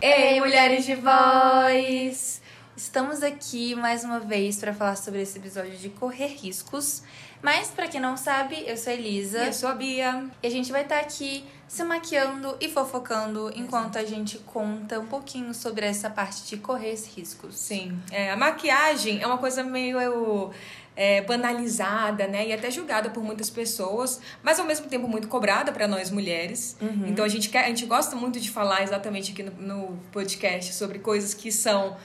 Ei, 0.00 0.40
mulheres 0.40 0.86
de 0.86 0.94
voz! 0.94 2.40
Estamos 2.74 3.22
aqui 3.22 3.74
mais 3.74 4.02
uma 4.02 4.18
vez 4.18 4.58
para 4.58 4.72
falar 4.72 4.96
sobre 4.96 5.20
esse 5.20 5.38
episódio 5.38 5.76
de 5.76 5.90
correr 5.90 6.28
riscos. 6.28 7.02
Mas 7.42 7.68
para 7.68 7.88
quem 7.88 8.00
não 8.00 8.16
sabe, 8.16 8.62
eu 8.66 8.76
sou 8.76 8.92
a 8.92 8.94
Elisa. 8.94 9.44
Eu 9.44 9.52
sou 9.52 9.68
a 9.68 9.74
Bia. 9.74 10.26
E 10.42 10.46
a 10.46 10.50
gente 10.50 10.70
vai 10.70 10.82
estar 10.82 11.00
aqui 11.00 11.44
se 11.66 11.82
maquiando 11.82 12.56
e 12.60 12.68
fofocando 12.68 13.50
enquanto 13.56 13.98
a 13.98 14.04
gente 14.04 14.38
conta 14.38 15.00
um 15.00 15.06
pouquinho 15.06 15.52
sobre 15.52 15.84
essa 15.84 16.08
parte 16.08 16.44
de 16.44 16.58
correr 16.58 16.92
esses 16.92 17.12
riscos. 17.16 17.56
Sim, 17.56 17.98
é, 18.10 18.30
a 18.30 18.36
maquiagem 18.36 19.22
é 19.22 19.26
uma 19.26 19.38
coisa 19.38 19.64
meio 19.64 20.52
é, 20.94 21.22
banalizada, 21.22 22.26
né? 22.26 22.46
E 22.46 22.52
até 22.52 22.70
julgada 22.70 23.10
por 23.10 23.24
muitas 23.24 23.50
pessoas, 23.50 24.20
mas 24.42 24.60
ao 24.60 24.66
mesmo 24.66 24.86
tempo 24.86 25.08
muito 25.08 25.28
cobrada 25.28 25.72
para 25.72 25.88
nós 25.88 26.10
mulheres. 26.10 26.76
Então 27.08 27.24
a 27.24 27.28
gente, 27.28 27.48
quer, 27.48 27.64
a 27.64 27.68
gente 27.68 27.86
gosta 27.86 28.14
muito 28.14 28.38
de 28.38 28.50
falar 28.50 28.82
exatamente 28.82 29.32
aqui 29.32 29.42
no, 29.42 29.52
no 29.52 29.98
podcast 30.12 30.74
sobre 30.74 30.98
coisas 30.98 31.34
que 31.34 31.50
são, 31.50 31.96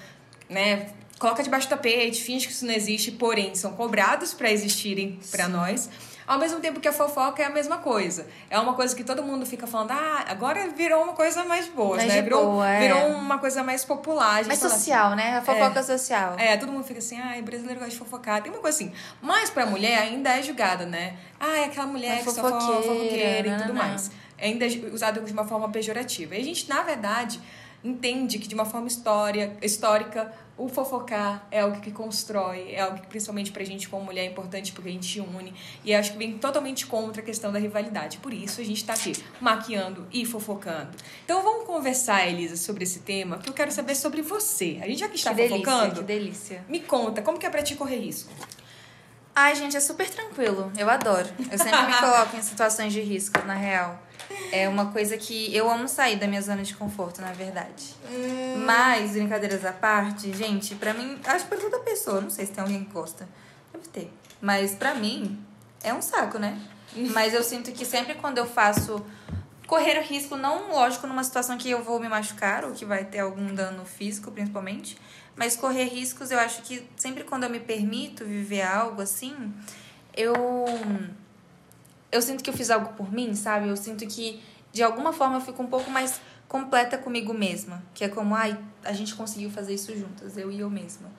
né? 0.50 0.94
Coloca 1.20 1.42
debaixo 1.42 1.68
do 1.68 1.72
tapete, 1.72 2.22
finge 2.22 2.46
que 2.48 2.54
isso 2.54 2.66
não 2.66 2.74
existe, 2.74 3.12
porém 3.12 3.56
são 3.56 3.74
cobrados 3.74 4.34
para 4.34 4.52
existirem 4.52 5.20
para 5.32 5.48
nós. 5.48 5.90
Ao 6.28 6.38
mesmo 6.38 6.60
tempo 6.60 6.82
que 6.82 6.88
a 6.90 6.92
fofoca 6.92 7.42
é 7.42 7.46
a 7.46 7.50
mesma 7.50 7.78
coisa. 7.78 8.28
É 8.50 8.60
uma 8.60 8.74
coisa 8.74 8.94
que 8.94 9.02
todo 9.04 9.24
mundo 9.24 9.46
fica 9.46 9.66
falando, 9.66 9.92
ah, 9.92 10.26
agora 10.28 10.68
virou 10.68 11.02
uma 11.04 11.14
coisa 11.14 11.46
mais 11.46 11.70
boa, 11.70 11.96
Mais 11.96 12.10
né? 12.14 12.22
virou, 12.22 12.52
boa, 12.52 12.70
é. 12.70 12.80
virou 12.82 13.08
uma 13.14 13.38
coisa 13.40 13.64
mais 13.64 13.86
popular. 13.86 14.44
Mais 14.46 14.62
assim, 14.64 14.70
social, 14.76 15.16
né? 15.16 15.38
A 15.38 15.42
fofoca 15.42 15.82
social. 15.82 16.36
é, 16.38 16.58
todo 16.58 16.70
mundo 16.72 16.84
fica 16.84 17.00
assim, 17.00 17.18
ai, 17.18 17.42
brasileiro 17.42 17.80
gosta 17.80 17.94
de 17.94 17.98
fofocar. 17.98 18.44
Tem 18.44 18.52
uma 18.52 18.60
coisa 18.60 18.76
assim. 18.78 18.92
Mas 19.22 19.50
pra 19.50 19.66
mulher 19.66 19.98
ainda 20.00 20.38
é 20.38 20.44
julgada, 20.44 20.86
né? 20.86 21.16
Ah, 21.40 21.60
é 21.60 21.64
aquela 21.64 21.88
mulher 21.88 22.16
É 22.16 22.24
que 22.24 22.26
só 22.26 22.42
fala 22.42 22.60
fofoqueira, 22.60 22.84
fofoqueira 22.84 23.48
e 23.48 23.52
tudo 23.52 23.74
nananã. 23.74 23.88
mais. 23.88 24.12
Ainda 24.40 24.66
é 24.66 24.70
usado 24.94 25.22
de 25.22 25.32
uma 25.32 25.46
forma 25.46 25.70
pejorativa. 25.70 26.36
E 26.36 26.42
a 26.42 26.44
gente, 26.44 26.68
na 26.68 26.82
verdade, 26.84 27.40
entende 27.82 28.38
que 28.38 28.50
de 28.50 28.54
uma 28.54 28.66
forma 28.66 28.88
história, 28.90 29.56
histórica, 29.62 30.34
o 30.58 30.68
fofocar 30.68 31.48
é 31.52 31.60
algo 31.60 31.80
que 31.80 31.92
constrói, 31.92 32.72
é 32.72 32.82
algo 32.82 33.00
que 33.00 33.08
principalmente 33.08 33.52
pra 33.52 33.64
gente 33.64 33.88
como 33.88 34.04
mulher 34.04 34.24
é 34.24 34.26
importante 34.26 34.72
porque 34.72 34.90
a 34.90 34.92
gente 34.92 35.20
une. 35.20 35.54
E 35.84 35.94
acho 35.94 36.14
que 36.14 36.18
vem 36.18 36.38
totalmente 36.38 36.88
contra 36.88 37.22
a 37.22 37.26
questão 37.26 37.52
da 37.52 37.60
rivalidade. 37.60 38.18
Por 38.18 38.34
isso 38.34 38.60
a 38.60 38.64
gente 38.64 38.84
tá 38.84 38.94
aqui 38.94 39.14
maquiando 39.40 40.08
e 40.12 40.26
fofocando. 40.26 40.90
Então 41.24 41.44
vamos 41.44 41.66
conversar, 41.66 42.28
Elisa, 42.28 42.58
sobre 42.58 42.84
esse 42.84 43.00
tema, 43.02 43.38
que 43.38 43.50
eu 43.50 43.54
quero 43.54 43.72
saber 43.72 43.94
sobre 43.94 44.22
você. 44.24 44.80
A 44.82 44.88
gente 44.88 45.00
já 45.00 45.08
que 45.08 45.16
está 45.16 45.30
que 45.30 45.36
delícia, 45.38 45.58
fofocando, 45.58 45.96
que 45.96 46.04
delícia. 46.04 46.66
me 46.68 46.80
conta, 46.80 47.22
como 47.22 47.38
que 47.38 47.46
é 47.46 47.50
pra 47.50 47.62
ti 47.62 47.76
correr 47.76 47.98
risco? 47.98 48.32
Ai, 49.36 49.54
gente, 49.54 49.78
é 49.78 49.80
super 49.80 50.10
tranquilo. 50.10 50.72
Eu 50.76 50.90
adoro. 50.90 51.30
Eu 51.52 51.58
sempre 51.60 51.86
me 51.86 51.94
coloco 51.94 52.36
em 52.36 52.42
situações 52.42 52.92
de 52.92 53.02
risco, 53.02 53.40
na 53.46 53.54
real. 53.54 54.02
É 54.52 54.68
uma 54.68 54.92
coisa 54.92 55.18
que 55.18 55.56
eu 55.56 55.70
amo 55.70 55.88
sair 55.88 56.18
da 56.18 56.28
minha 56.28 56.42
zona 56.42 56.64
de 56.64 56.76
conforto, 56.76 57.22
na 57.22 57.32
verdade. 57.32 57.96
Mas, 58.66 59.12
brincadeiras 59.12 59.64
à 59.66 59.72
parte, 59.72 60.32
gente, 60.34 60.76
pra 60.76 60.94
mim, 60.94 61.20
acho 61.26 61.46
que 61.46 61.50
pra 61.50 61.60
toda 61.60 61.80
pessoa, 61.80 62.22
não 62.22 62.30
sei 62.30 62.46
se 62.46 62.52
tem 62.52 62.64
alguém 62.64 62.84
que 62.84 62.92
gosta. 62.92 63.28
Deve 63.74 63.88
ter. 63.88 64.14
Mas 64.42 64.76
pra 64.76 64.96
mim, 64.96 65.40
é 65.84 65.94
um 65.94 66.02
saco, 66.02 66.38
né? 66.38 66.60
Mas 67.14 67.34
eu 67.34 67.44
sinto 67.44 67.72
que 67.72 67.86
sempre 67.86 68.16
quando 68.16 68.38
eu 68.38 68.46
faço 68.46 69.06
correr 69.68 70.00
o 70.00 70.02
risco, 70.02 70.38
não 70.38 70.72
lógico 70.72 71.06
numa 71.06 71.24
situação 71.24 71.58
que 71.58 71.70
eu 71.70 71.84
vou 71.84 72.00
me 72.00 72.08
machucar 72.08 72.64
ou 72.64 72.72
que 72.72 72.86
vai 72.86 73.04
ter 73.04 73.20
algum 73.20 73.54
dano 73.54 73.86
físico, 73.86 74.32
principalmente, 74.32 74.98
mas 75.36 75.56
correr 75.56 75.84
riscos, 75.84 76.32
eu 76.32 76.40
acho 76.40 76.62
que 76.64 76.88
sempre 76.96 77.24
quando 77.24 77.44
eu 77.44 77.50
me 77.50 77.60
permito 77.60 78.26
viver 78.26 78.64
algo 78.64 79.02
assim, 79.02 79.54
eu 80.16 80.34
eu 82.12 82.22
sinto 82.22 82.44
que 82.44 82.50
eu 82.50 82.54
fiz 82.54 82.70
algo 82.70 82.94
por 82.94 83.12
mim, 83.12 83.36
sabe? 83.36 83.68
Eu 83.68 83.78
sinto 83.78 84.06
que 84.08 84.42
de 84.72 84.84
alguma 84.84 85.12
forma 85.12 85.38
eu 85.38 85.42
fico 85.42 85.62
um 85.62 85.68
pouco 85.68 85.90
mais 85.90 86.22
completa 86.48 86.98
comigo 86.98 87.34
mesma, 87.34 87.84
que 87.94 88.04
é 88.04 88.10
como, 88.10 88.36
ai, 88.36 88.58
a 88.84 88.94
gente 88.94 89.16
conseguiu 89.16 89.50
fazer 89.50 89.74
isso 89.74 89.96
juntas, 89.98 90.38
eu 90.38 90.52
e 90.52 90.60
eu 90.60 90.70
mesma. 90.70 91.10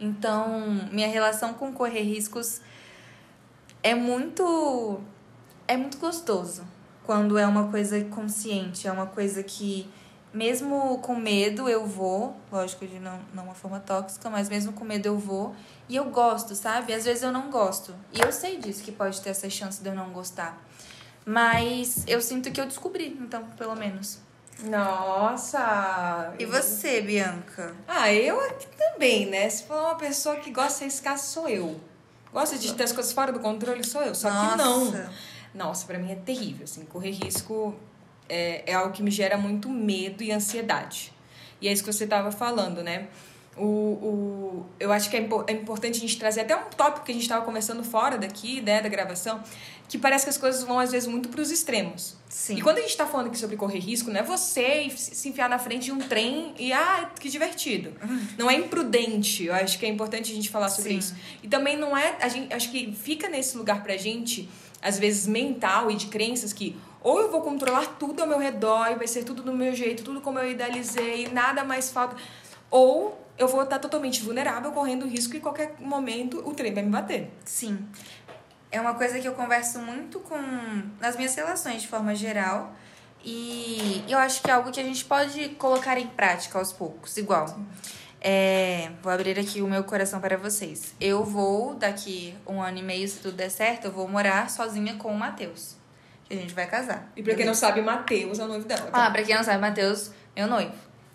Então, 0.00 0.88
minha 0.92 1.08
relação 1.08 1.52
com 1.54 1.72
correr 1.72 2.02
riscos 2.02 2.60
é 3.82 3.94
muito 3.94 5.00
é 5.66 5.76
muito 5.76 5.98
gostoso 5.98 6.64
quando 7.04 7.36
é 7.38 7.46
uma 7.46 7.68
coisa 7.68 8.02
consciente, 8.04 8.86
é 8.86 8.92
uma 8.92 9.06
coisa 9.06 9.42
que 9.42 9.88
mesmo 10.38 10.98
com 10.98 11.16
medo 11.16 11.68
eu 11.68 11.84
vou, 11.84 12.36
lógico 12.52 12.86
de 12.86 13.00
não 13.00 13.18
não 13.34 13.42
uma 13.44 13.54
forma 13.54 13.80
tóxica, 13.80 14.30
mas 14.30 14.48
mesmo 14.48 14.72
com 14.72 14.84
medo 14.84 15.06
eu 15.06 15.18
vou 15.18 15.54
e 15.88 15.96
eu 15.96 16.04
gosto, 16.04 16.54
sabe? 16.54 16.94
Às 16.94 17.04
vezes 17.04 17.24
eu 17.24 17.32
não 17.32 17.50
gosto. 17.50 17.92
E 18.12 18.20
eu 18.20 18.30
sei 18.30 18.56
disso 18.56 18.84
que 18.84 18.92
pode 18.92 19.20
ter 19.20 19.30
essa 19.30 19.50
chance 19.50 19.82
de 19.82 19.88
eu 19.88 19.94
não 19.96 20.10
gostar. 20.10 20.62
Mas 21.26 22.04
eu 22.06 22.20
sinto 22.20 22.52
que 22.52 22.60
eu 22.60 22.66
descobri, 22.66 23.18
então, 23.20 23.44
pelo 23.58 23.74
menos. 23.74 24.20
Nossa! 24.62 26.32
E 26.38 26.46
você, 26.46 27.00
Bianca? 27.00 27.74
Ah, 27.86 28.12
eu 28.12 28.40
aqui 28.40 28.68
também, 28.76 29.26
né? 29.26 29.48
Se 29.50 29.64
for 29.64 29.78
uma 29.78 29.96
pessoa 29.96 30.36
que 30.36 30.50
gosta 30.52 30.78
de 30.78 30.84
arriscar, 30.84 31.18
sou 31.18 31.48
eu. 31.48 31.80
Gosta 32.32 32.56
de 32.56 32.72
ter 32.74 32.84
as 32.84 32.92
coisas 32.92 33.12
fora 33.12 33.32
do 33.32 33.40
controle, 33.40 33.84
sou 33.84 34.02
eu. 34.02 34.14
Só 34.14 34.30
que 34.30 34.56
não. 34.56 34.84
Nossa. 34.84 35.10
Nossa, 35.54 35.86
pra 35.86 35.98
mim 35.98 36.12
é 36.12 36.16
terrível, 36.16 36.64
assim. 36.64 36.84
Correr 36.84 37.10
risco 37.10 37.74
é, 38.28 38.62
é 38.66 38.74
algo 38.74 38.92
que 38.92 39.02
me 39.02 39.10
gera 39.10 39.36
muito 39.36 39.68
medo 39.68 40.22
e 40.22 40.30
ansiedade. 40.32 41.12
E 41.60 41.68
é 41.68 41.72
isso 41.72 41.82
que 41.82 41.92
você 41.92 42.06
tava 42.06 42.30
falando, 42.30 42.82
né? 42.82 43.08
O, 43.56 43.64
o, 43.64 44.66
eu 44.78 44.92
acho 44.92 45.10
que 45.10 45.16
é, 45.16 45.28
é 45.48 45.52
importante 45.52 45.96
a 45.96 46.00
gente 46.00 46.16
trazer 46.16 46.42
até 46.42 46.54
um 46.54 46.70
tópico 46.70 47.04
que 47.04 47.10
a 47.10 47.14
gente 47.14 47.24
estava 47.24 47.44
conversando 47.44 47.82
fora 47.82 48.16
daqui, 48.16 48.60
né, 48.60 48.80
da 48.80 48.88
gravação, 48.88 49.42
que 49.88 49.98
parece 49.98 50.24
que 50.24 50.30
as 50.30 50.38
coisas 50.38 50.62
vão, 50.62 50.78
às 50.78 50.92
vezes, 50.92 51.08
muito 51.08 51.28
pros 51.28 51.50
extremos. 51.50 52.16
Sim. 52.28 52.56
E 52.56 52.62
quando 52.62 52.78
a 52.78 52.82
gente 52.82 52.96
tá 52.96 53.04
falando 53.04 53.28
aqui 53.28 53.38
sobre 53.38 53.56
correr 53.56 53.80
risco, 53.80 54.10
não 54.10 54.20
é 54.20 54.22
você 54.22 54.88
se 54.90 55.28
enfiar 55.28 55.48
na 55.48 55.58
frente 55.58 55.86
de 55.86 55.92
um 55.92 55.98
trem 55.98 56.54
e, 56.56 56.72
ah, 56.72 57.10
que 57.18 57.28
divertido. 57.28 57.92
Não 58.36 58.48
é 58.48 58.54
imprudente. 58.54 59.44
Eu 59.44 59.54
acho 59.54 59.76
que 59.78 59.86
é 59.86 59.88
importante 59.88 60.30
a 60.30 60.34
gente 60.34 60.50
falar 60.50 60.68
sobre 60.68 60.90
Sim. 60.90 60.98
isso. 60.98 61.16
E 61.42 61.48
também 61.48 61.76
não 61.76 61.96
é. 61.96 62.16
A 62.20 62.28
gente, 62.28 62.52
acho 62.52 62.70
que 62.70 62.92
fica 62.92 63.28
nesse 63.28 63.56
lugar 63.56 63.82
pra 63.82 63.96
gente, 63.96 64.48
às 64.80 64.98
vezes 64.98 65.26
mental 65.26 65.90
e 65.90 65.96
de 65.96 66.06
crenças, 66.06 66.52
que 66.52 66.76
ou 67.02 67.20
eu 67.20 67.30
vou 67.30 67.42
controlar 67.42 67.86
tudo 67.98 68.22
ao 68.22 68.28
meu 68.28 68.38
redor 68.38 68.90
e 68.90 68.94
vai 68.94 69.06
ser 69.06 69.24
tudo 69.24 69.42
do 69.42 69.52
meu 69.52 69.74
jeito, 69.74 70.02
tudo 70.02 70.20
como 70.20 70.38
eu 70.38 70.50
idealizei, 70.50 71.28
nada 71.28 71.64
mais 71.64 71.90
falta. 71.90 72.16
Ou 72.70 73.18
eu 73.38 73.46
vou 73.46 73.62
estar 73.62 73.78
totalmente 73.78 74.22
vulnerável, 74.22 74.72
correndo 74.72 75.06
risco 75.06 75.34
e 75.34 75.38
em 75.38 75.40
qualquer 75.40 75.74
momento 75.78 76.42
o 76.46 76.52
trem 76.52 76.74
vai 76.74 76.82
me 76.82 76.90
bater. 76.90 77.30
Sim. 77.44 77.86
É 78.70 78.80
uma 78.80 78.94
coisa 78.94 79.18
que 79.18 79.26
eu 79.26 79.32
converso 79.32 79.78
muito 79.78 80.20
com 80.20 80.36
nas 81.00 81.16
minhas 81.16 81.34
relações 81.34 81.82
de 81.82 81.88
forma 81.88 82.14
geral. 82.14 82.74
E 83.24 84.04
eu 84.08 84.18
acho 84.18 84.42
que 84.42 84.50
é 84.50 84.54
algo 84.54 84.70
que 84.70 84.80
a 84.80 84.84
gente 84.84 85.04
pode 85.04 85.50
colocar 85.50 85.98
em 85.98 86.06
prática 86.06 86.58
aos 86.58 86.72
poucos, 86.72 87.16
igual. 87.16 87.58
É, 88.20 88.90
vou 89.02 89.12
abrir 89.12 89.38
aqui 89.38 89.62
o 89.62 89.68
meu 89.68 89.84
coração 89.84 90.20
para 90.20 90.36
vocês. 90.36 90.94
Eu 91.00 91.24
vou, 91.24 91.74
daqui 91.74 92.34
um 92.46 92.60
ano 92.60 92.78
e 92.78 92.82
meio, 92.82 93.08
se 93.08 93.18
tudo 93.18 93.36
der 93.36 93.50
certo, 93.50 93.86
eu 93.86 93.92
vou 93.92 94.08
morar 94.08 94.50
sozinha 94.50 94.96
com 94.96 95.12
o 95.12 95.18
Matheus. 95.18 95.77
Que 96.28 96.34
a 96.34 96.36
gente 96.36 96.54
vai 96.54 96.66
casar. 96.66 97.10
E 97.16 97.22
pra 97.22 97.34
quem 97.34 97.46
não 97.46 97.54
sabe, 97.54 97.80
Matheus 97.80 98.38
é 98.38 98.44
o 98.44 98.48
noivo 98.48 98.66
dela. 98.66 98.90
Ah, 98.92 99.10
pra 99.10 99.22
quem 99.22 99.34
não 99.34 99.42
sabe, 99.42 99.58
Matheus, 99.58 100.10
meu 100.36 100.46
noivo. 100.46 100.74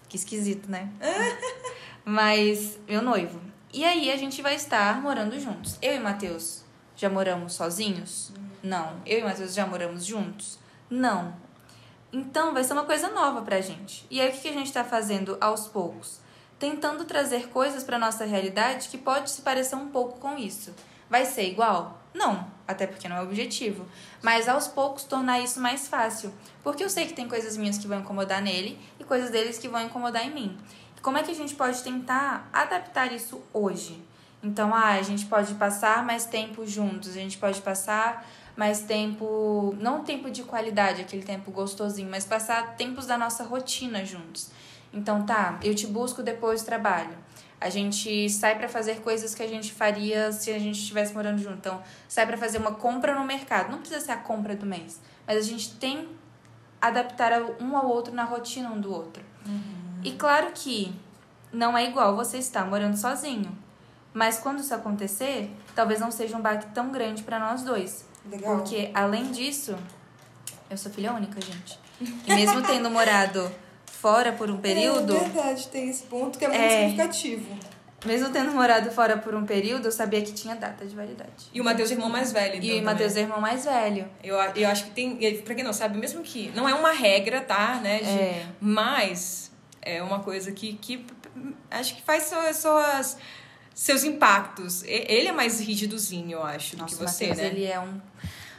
Que 0.09 0.15
esquisito, 0.15 0.69
né? 0.69 0.89
Mas, 2.03 2.79
meu 2.87 3.01
noivo. 3.01 3.39
E 3.71 3.85
aí 3.85 4.11
a 4.11 4.17
gente 4.17 4.41
vai 4.41 4.55
estar 4.55 5.01
morando 5.01 5.39
juntos. 5.39 5.77
Eu 5.81 5.95
e 5.95 5.99
Matheus 5.99 6.63
já 6.95 7.09
moramos 7.09 7.53
sozinhos? 7.53 8.31
Não. 8.61 9.01
Eu 9.05 9.19
e 9.19 9.23
Matheus 9.23 9.53
já 9.53 9.65
moramos 9.65 10.05
juntos? 10.05 10.59
Não. 10.89 11.35
Então 12.11 12.53
vai 12.53 12.63
ser 12.63 12.73
uma 12.73 12.85
coisa 12.85 13.09
nova 13.09 13.41
pra 13.41 13.61
gente. 13.61 14.05
E 14.11 14.21
aí 14.21 14.29
o 14.29 14.31
que 14.31 14.41
que 14.41 14.49
a 14.49 14.53
gente 14.53 14.71
tá 14.71 14.83
fazendo 14.83 15.37
aos 15.41 15.67
poucos? 15.67 16.19
Tentando 16.59 17.05
trazer 17.05 17.49
coisas 17.49 17.83
pra 17.83 17.97
nossa 17.97 18.25
realidade 18.25 18.89
que 18.89 18.97
pode 18.97 19.31
se 19.31 19.41
parecer 19.41 19.75
um 19.75 19.89
pouco 19.89 20.19
com 20.19 20.37
isso. 20.37 20.73
Vai 21.13 21.25
ser 21.27 21.47
igual? 21.47 22.01
Não, 22.11 22.47
até 22.67 22.87
porque 22.87 23.07
não 23.07 23.17
é 23.17 23.19
o 23.19 23.25
objetivo. 23.25 23.85
Mas 24.19 24.49
aos 24.49 24.67
poucos 24.67 25.03
tornar 25.03 25.39
isso 25.41 25.61
mais 25.61 25.87
fácil. 25.87 26.33
Porque 26.63 26.83
eu 26.83 26.89
sei 26.89 27.05
que 27.05 27.13
tem 27.13 27.27
coisas 27.29 27.55
minhas 27.55 27.77
que 27.77 27.87
vão 27.87 27.99
incomodar 27.99 28.41
nele 28.41 28.79
e 28.99 29.03
coisas 29.03 29.29
deles 29.29 29.59
que 29.59 29.67
vão 29.67 29.79
incomodar 29.79 30.25
em 30.25 30.33
mim. 30.33 30.57
Como 31.03 31.15
é 31.15 31.21
que 31.21 31.29
a 31.29 31.35
gente 31.35 31.53
pode 31.53 31.83
tentar 31.83 32.49
adaptar 32.51 33.13
isso 33.13 33.39
hoje? 33.53 34.03
Então, 34.41 34.73
ah, 34.73 34.93
a 34.93 35.03
gente 35.03 35.27
pode 35.27 35.53
passar 35.53 36.03
mais 36.03 36.25
tempo 36.25 36.65
juntos, 36.65 37.09
a 37.09 37.19
gente 37.19 37.37
pode 37.37 37.61
passar 37.61 38.27
mais 38.57 38.81
tempo, 38.81 39.77
não 39.79 40.03
tempo 40.03 40.31
de 40.31 40.41
qualidade, 40.41 41.01
aquele 41.01 41.21
tempo 41.21 41.51
gostosinho, 41.51 42.09
mas 42.09 42.25
passar 42.25 42.75
tempos 42.75 43.05
da 43.05 43.19
nossa 43.19 43.43
rotina 43.43 44.03
juntos. 44.03 44.49
Então, 44.91 45.23
tá, 45.27 45.59
eu 45.61 45.75
te 45.75 45.85
busco 45.85 46.23
depois 46.23 46.63
do 46.63 46.65
trabalho. 46.65 47.15
A 47.63 47.69
gente 47.69 48.29
sai 48.29 48.57
pra 48.57 48.67
fazer 48.67 48.99
coisas 48.99 49.33
que 49.33 49.41
a 49.41 49.47
gente 49.47 49.71
faria 49.71 50.33
se 50.33 50.51
a 50.51 50.59
gente 50.59 50.77
estivesse 50.79 51.13
morando 51.13 51.41
junto. 51.41 51.57
Então, 51.59 51.81
sai 52.09 52.27
pra 52.27 52.35
fazer 52.35 52.57
uma 52.57 52.73
compra 52.73 53.15
no 53.15 53.23
mercado. 53.23 53.71
Não 53.71 53.79
precisa 53.79 54.01
ser 54.01 54.11
a 54.11 54.17
compra 54.17 54.53
do 54.53 54.65
mês, 54.65 54.99
mas 55.25 55.37
a 55.37 55.41
gente 55.41 55.75
tem 55.75 56.09
adaptar 56.81 57.31
um 57.61 57.77
ao 57.77 57.87
outro 57.87 58.13
na 58.13 58.25
rotina 58.25 58.69
um 58.69 58.81
do 58.81 58.91
outro. 58.91 59.23
E 60.03 60.11
claro 60.11 60.51
que 60.53 60.93
não 61.53 61.77
é 61.77 61.87
igual 61.87 62.17
você 62.17 62.37
estar 62.37 62.65
morando 62.65 62.97
sozinho. 62.97 63.57
Mas 64.13 64.37
quando 64.39 64.59
isso 64.59 64.75
acontecer, 64.75 65.49
talvez 65.73 66.01
não 66.01 66.11
seja 66.11 66.35
um 66.35 66.41
baque 66.41 66.67
tão 66.73 66.91
grande 66.91 67.23
pra 67.23 67.39
nós 67.39 67.63
dois. 67.63 68.05
Legal. 68.29 68.57
Porque, 68.57 68.91
além 68.93 69.31
disso, 69.31 69.77
eu 70.69 70.77
sou 70.77 70.91
filha 70.91 71.13
única, 71.13 71.39
gente. 71.39 71.79
E 72.27 72.35
mesmo 72.35 72.61
tendo 72.61 72.89
morado 72.89 73.49
fora 74.01 74.31
por 74.33 74.49
um 74.49 74.57
período, 74.57 75.15
É 75.15 75.19
verdade, 75.19 75.67
tem 75.69 75.89
esse 75.89 76.03
ponto 76.03 76.37
que 76.37 76.45
é 76.45 76.47
muito 76.49 76.61
É. 76.61 76.69
significativo. 76.81 77.57
mesmo 78.05 78.29
tendo 78.31 78.51
morado 78.51 78.91
fora 78.91 79.15
por 79.17 79.33
um 79.33 79.45
período, 79.45 79.85
eu 79.87 79.91
sabia 79.91 80.21
que 80.21 80.33
tinha 80.33 80.55
data 80.55 80.85
de 80.85 80.93
validade. 80.93 81.45
E 81.53 81.61
o 81.61 81.63
Matheus 81.63 81.89
é 81.89 81.93
irmão 81.93 82.09
mais 82.09 82.33
velho. 82.33 82.55
então, 82.57 82.69
E 82.69 82.81
o 82.81 82.83
Matheus 82.83 83.15
é 83.15 83.21
irmão 83.21 83.39
mais 83.39 83.63
velho. 83.63 84.09
Eu, 84.21 84.35
eu 84.55 84.67
acho 84.69 84.83
que 84.85 84.91
tem. 84.91 85.15
Pra 85.43 85.55
quem 85.55 85.63
não 85.63 85.71
sabe, 85.71 85.97
mesmo 85.97 86.21
que. 86.21 86.51
Não 86.53 86.67
é 86.67 86.73
uma 86.73 86.91
regra, 86.91 87.39
tá? 87.39 87.79
Né? 87.81 87.99
de- 87.99 88.09
É. 88.09 88.45
Mas 88.59 89.51
é 89.81 90.03
uma 90.03 90.19
coisa 90.19 90.51
que, 90.51 90.73
que 90.73 91.05
acho 91.71 91.95
que 91.95 92.01
faz 92.01 92.23
suas, 92.23 92.57
suas- 92.57 93.17
seus 93.73 94.03
impactos. 94.03 94.83
Ele 94.83 95.29
é 95.29 95.31
mais 95.31 95.61
rigidozinho, 95.61 96.31
eu 96.33 96.43
acho, 96.43 96.75
do 96.75 96.81
Nossa, 96.81 96.95
que 96.97 97.03
o 97.03 97.07
você, 97.07 97.27
Matheus, 97.29 97.37
né? 97.47 97.53
ele 97.57 97.65
é 97.71 97.79
um 97.79 98.01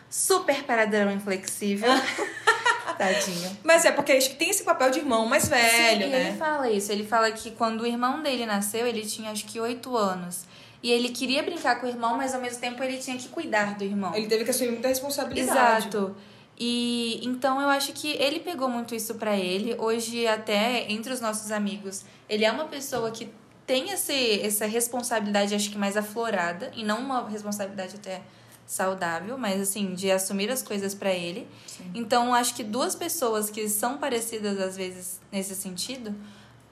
super 0.08 0.62
paradão 0.64 1.10
inflexível. 1.10 1.90
Tadinho. 2.98 3.56
Mas 3.62 3.84
é 3.84 3.92
porque 3.92 4.12
acho 4.12 4.30
que 4.30 4.36
tem 4.36 4.50
esse 4.50 4.64
papel 4.64 4.90
de 4.90 4.98
irmão 4.98 5.26
mais 5.26 5.48
velho, 5.48 6.02
Sim, 6.02 6.08
e 6.08 6.12
né? 6.12 6.28
ele 6.28 6.38
fala 6.38 6.70
isso. 6.70 6.92
Ele 6.92 7.04
fala 7.04 7.30
que 7.30 7.50
quando 7.52 7.82
o 7.82 7.86
irmão 7.86 8.22
dele 8.22 8.46
nasceu, 8.46 8.86
ele 8.86 9.02
tinha 9.02 9.30
acho 9.30 9.44
que 9.46 9.58
oito 9.60 9.96
anos. 9.96 10.44
E 10.82 10.90
ele 10.90 11.08
queria 11.08 11.42
brincar 11.42 11.80
com 11.80 11.86
o 11.86 11.88
irmão, 11.88 12.16
mas 12.16 12.34
ao 12.34 12.40
mesmo 12.40 12.60
tempo 12.60 12.82
ele 12.82 12.98
tinha 12.98 13.16
que 13.16 13.28
cuidar 13.28 13.74
do 13.76 13.84
irmão. 13.84 14.14
Ele 14.14 14.26
teve 14.26 14.44
que 14.44 14.50
assumir 14.50 14.72
muita 14.72 14.88
responsabilidade. 14.88 15.88
Exato. 15.88 16.14
E 16.58 17.20
então 17.26 17.60
eu 17.60 17.68
acho 17.68 17.92
que 17.92 18.12
ele 18.12 18.40
pegou 18.40 18.68
muito 18.68 18.94
isso 18.94 19.14
pra 19.14 19.36
ele. 19.36 19.74
Hoje, 19.78 20.26
até 20.26 20.90
entre 20.90 21.12
os 21.12 21.20
nossos 21.20 21.50
amigos, 21.50 22.04
ele 22.28 22.44
é 22.44 22.52
uma 22.52 22.66
pessoa 22.66 23.10
que 23.10 23.30
tem 23.66 23.90
esse, 23.90 24.40
essa 24.40 24.66
responsabilidade, 24.66 25.54
acho 25.54 25.70
que 25.70 25.78
mais 25.78 25.96
aflorada, 25.96 26.70
e 26.76 26.84
não 26.84 27.00
uma 27.00 27.28
responsabilidade 27.28 27.96
até 27.96 28.20
saudável, 28.66 29.36
mas 29.36 29.60
assim, 29.60 29.94
de 29.94 30.10
assumir 30.10 30.50
as 30.50 30.62
coisas 30.62 30.94
pra 30.94 31.12
ele. 31.12 31.46
Então, 31.94 32.34
acho 32.34 32.54
que 32.54 32.64
duas 32.64 32.94
pessoas 32.94 33.50
que 33.50 33.68
são 33.68 33.98
parecidas 33.98 34.58
às 34.58 34.76
vezes 34.76 35.20
nesse 35.30 35.54
sentido, 35.54 36.14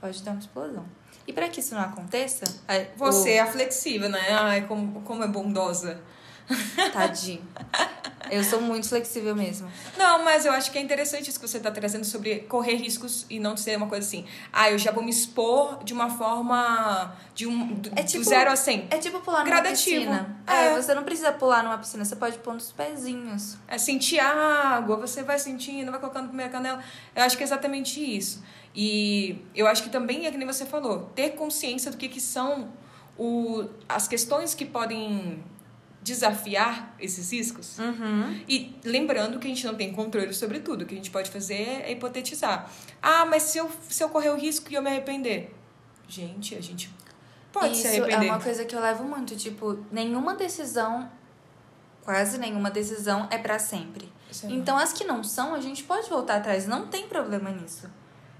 pode 0.00 0.22
dar 0.22 0.32
uma 0.32 0.40
explosão. 0.40 0.84
E 1.26 1.32
pra 1.32 1.48
que 1.48 1.60
isso 1.60 1.74
não 1.74 1.82
aconteça, 1.82 2.44
Você 2.96 3.32
é 3.32 3.46
flexível, 3.46 4.08
né? 4.08 4.32
Ai, 4.32 4.66
como, 4.66 5.00
como 5.02 5.22
é 5.22 5.28
bondosa. 5.28 6.00
Tadinho. 6.92 7.42
Eu 8.30 8.42
sou 8.42 8.60
muito 8.62 8.88
flexível 8.88 9.34
mesmo. 9.36 9.70
Não, 9.98 10.24
mas 10.24 10.46
eu 10.46 10.52
acho 10.52 10.70
que 10.70 10.78
é 10.78 10.80
interessante 10.80 11.28
isso 11.28 11.38
que 11.38 11.46
você 11.46 11.58
está 11.58 11.70
trazendo 11.70 12.04
sobre 12.04 12.40
correr 12.40 12.76
riscos 12.76 13.26
e 13.28 13.38
não 13.38 13.56
ser 13.56 13.76
uma 13.76 13.86
coisa 13.88 14.06
assim. 14.06 14.24
Ah, 14.52 14.70
eu 14.70 14.78
já 14.78 14.90
vou 14.90 15.02
me 15.02 15.10
expor 15.10 15.82
de 15.84 15.92
uma 15.92 16.08
forma. 16.08 17.14
de 17.34 17.46
um. 17.46 17.74
do, 17.74 17.90
É 17.94 18.02
do 18.02 18.06
tipo- 18.08 18.24
zero 18.24 18.50
a 18.50 18.56
100. 18.56 18.86
É 18.90 18.98
tipo 18.98 19.20
pular 19.20 19.38
numa 19.40 19.50
Gradativo. 19.50 19.96
piscina. 20.06 20.36
É. 20.46 20.66
É, 20.66 20.74
você 20.80 20.94
não 20.94 21.02
precisa 21.02 21.32
pular 21.32 21.62
numa 21.62 21.76
piscina, 21.78 22.04
você 22.04 22.16
pode 22.16 22.38
pôr 22.38 22.54
nos 22.54 22.72
pezinhos. 22.72 23.56
É 23.68 23.76
sentir 23.76 24.18
água, 24.20 24.96
você 24.96 25.22
vai 25.22 25.38
sentindo, 25.38 25.90
vai 25.90 26.00
colocando 26.00 26.28
primeira 26.28 26.50
canela. 26.50 26.82
Eu 27.14 27.24
acho 27.24 27.36
que 27.36 27.42
é 27.42 27.46
exatamente 27.46 28.00
isso. 28.00 28.42
E 28.74 29.36
eu 29.54 29.66
acho 29.66 29.82
que 29.82 29.90
também 29.90 30.26
é 30.26 30.30
que 30.30 30.38
nem 30.38 30.46
você 30.46 30.64
falou, 30.64 31.10
ter 31.14 31.30
consciência 31.30 31.90
do 31.90 31.98
que, 31.98 32.08
que 32.08 32.20
são 32.20 32.70
o, 33.18 33.64
as 33.86 34.08
questões 34.08 34.54
que 34.54 34.64
podem 34.64 35.42
desafiar 36.02 36.94
esses 36.98 37.32
riscos. 37.32 37.76
E 38.48 38.74
lembrando 38.84 39.38
que 39.38 39.46
a 39.46 39.50
gente 39.50 39.64
não 39.66 39.74
tem 39.74 39.92
controle 39.92 40.32
sobre 40.34 40.60
tudo, 40.60 40.82
o 40.82 40.86
que 40.86 40.94
a 40.94 40.96
gente 40.96 41.10
pode 41.10 41.30
fazer 41.30 41.82
é 41.84 41.92
hipotetizar. 41.92 42.70
Ah, 43.00 43.24
mas 43.24 43.44
se 43.44 43.58
eu, 43.58 43.70
se 43.88 44.02
eu 44.02 44.08
correr 44.08 44.30
o 44.30 44.36
risco 44.36 44.70
e 44.70 44.74
eu 44.74 44.82
me 44.82 44.90
arrepender? 44.90 45.54
Gente, 46.08 46.54
a 46.54 46.60
gente 46.60 46.92
pode 47.52 47.72
Isso 47.72 47.82
se 47.82 47.86
é 47.88 48.00
arrepender. 48.00 48.28
uma 48.30 48.40
coisa 48.40 48.64
que 48.64 48.74
eu 48.74 48.80
levo 48.80 49.04
muito, 49.04 49.36
tipo, 49.36 49.78
nenhuma 49.90 50.34
decisão, 50.34 51.10
quase 52.02 52.36
nenhuma 52.36 52.70
decisão 52.70 53.28
é 53.30 53.38
pra 53.38 53.58
sempre. 53.58 54.10
Sim. 54.30 54.54
Então 54.54 54.76
as 54.76 54.92
que 54.92 55.04
não 55.04 55.22
são, 55.22 55.54
a 55.54 55.60
gente 55.60 55.84
pode 55.84 56.08
voltar 56.08 56.36
atrás, 56.36 56.66
não 56.66 56.88
tem 56.88 57.06
problema 57.06 57.50
nisso. 57.50 57.88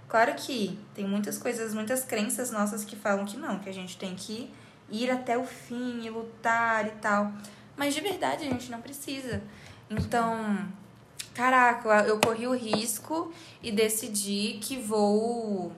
Claro 0.09 0.35
que 0.35 0.79
tem 0.95 1.07
muitas 1.07 1.39
coisas, 1.39 1.73
muitas 1.73 2.05
crenças 2.05 2.51
nossas 2.51 2.85
que 2.85 2.97
falam 2.97 3.25
que 3.25 3.37
não, 3.37 3.59
que 3.59 3.69
a 3.69 3.73
gente 3.73 3.97
tem 3.97 4.15
que 4.15 4.51
ir 4.93 5.11
até 5.11 5.37
o 5.37 5.45
fim 5.45 6.05
e 6.05 6.11
lutar 6.11 6.87
e 6.87 6.91
tal. 6.93 7.33
Mas 7.77 7.95
de 7.95 8.01
verdade 8.01 8.47
a 8.47 8.51
gente 8.51 8.71
não 8.71 8.81
precisa. 8.81 9.43
Então, 9.91 10.69
caraca, 11.35 12.05
eu 12.07 12.21
corri 12.21 12.47
o 12.47 12.55
risco 12.55 13.33
e 13.63 13.73
decidi 13.73 14.59
que 14.61 14.77
vou. 14.77 15.73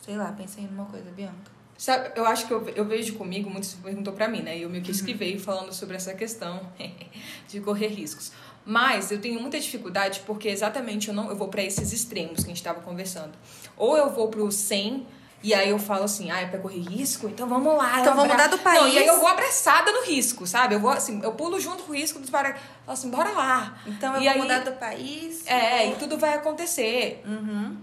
Sei 0.00 0.16
lá, 0.16 0.32
pensei 0.32 0.64
numa 0.64 0.86
coisa, 0.86 1.10
Bianca. 1.10 1.50
Sabe, 1.76 2.12
eu 2.14 2.26
acho 2.26 2.46
que 2.46 2.52
eu, 2.52 2.68
eu 2.70 2.84
vejo 2.84 3.14
comigo, 3.14 3.48
muitos 3.48 3.74
perguntou 3.74 4.12
pra 4.12 4.28
mim, 4.28 4.42
né? 4.42 4.58
E 4.58 4.62
eu 4.62 4.70
meio 4.70 4.82
que 4.82 4.90
esquivei 4.90 5.38
falando 5.38 5.72
sobre 5.72 5.96
essa 5.96 6.14
questão 6.14 6.60
de 7.48 7.60
correr 7.60 7.88
riscos. 7.88 8.32
Mas 8.64 9.10
eu 9.10 9.18
tenho 9.18 9.40
muita 9.40 9.58
dificuldade 9.58 10.20
porque 10.26 10.48
exatamente 10.48 11.08
eu 11.08 11.14
não 11.14 11.30
eu 11.30 11.36
vou 11.36 11.48
pra 11.48 11.62
esses 11.62 11.92
extremos 11.92 12.40
que 12.40 12.50
a 12.50 12.54
gente 12.54 12.62
tava 12.62 12.80
conversando. 12.82 13.32
Ou 13.76 13.96
eu 13.96 14.10
vou 14.10 14.28
pro 14.28 14.52
100 14.52 15.06
e 15.42 15.54
aí 15.54 15.70
eu 15.70 15.78
falo 15.78 16.04
assim, 16.04 16.30
ah, 16.30 16.40
é 16.40 16.46
pra 16.46 16.58
correr 16.58 16.80
risco? 16.80 17.26
Então 17.28 17.48
vamos 17.48 17.74
lá. 17.76 18.00
Então 18.00 18.14
vamos 18.14 18.30
mudar 18.32 18.46
do 18.48 18.56
Não, 18.58 18.72
e 18.72 18.78
aí 18.78 18.94
país. 18.94 19.06
eu 19.08 19.18
vou 19.18 19.26
abraçada 19.28 19.90
no 19.90 20.02
risco, 20.04 20.46
sabe? 20.46 20.74
Eu 20.74 20.80
vou 20.80 20.90
assim, 20.90 21.20
eu 21.22 21.32
pulo 21.32 21.58
junto 21.58 21.82
com 21.84 21.92
o 21.92 21.96
risco, 21.96 22.20
disparo, 22.20 22.48
falo 22.54 22.62
assim, 22.86 23.10
bora 23.10 23.30
lá. 23.30 23.78
Então 23.86 24.14
eu 24.16 24.20
E 24.20 24.24
vou 24.24 24.32
aí- 24.34 24.38
mudar 24.40 24.58
do 24.60 24.72
país. 24.72 25.46
É, 25.46 25.88
e 25.88 25.94
tudo 25.96 26.18
vai 26.18 26.34
acontecer. 26.34 27.22
Uhum. 27.26 27.76